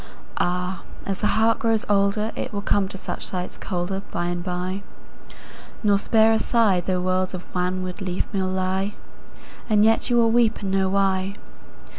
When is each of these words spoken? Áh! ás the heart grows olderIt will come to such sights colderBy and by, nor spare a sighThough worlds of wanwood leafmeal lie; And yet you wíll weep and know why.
Áh! 0.39 0.79
ás 1.05 1.19
the 1.19 1.27
heart 1.37 1.59
grows 1.59 1.85
olderIt 1.85 2.51
will 2.51 2.63
come 2.63 2.87
to 2.87 2.97
such 2.97 3.27
sights 3.27 3.59
colderBy 3.59 4.31
and 4.31 4.43
by, 4.43 4.81
nor 5.83 5.99
spare 5.99 6.33
a 6.33 6.37
sighThough 6.37 7.03
worlds 7.03 7.35
of 7.35 7.43
wanwood 7.53 7.97
leafmeal 8.01 8.47
lie; 8.51 8.95
And 9.69 9.85
yet 9.85 10.09
you 10.09 10.17
wíll 10.17 10.31
weep 10.31 10.61
and 10.63 10.71
know 10.71 10.89
why. 10.89 11.35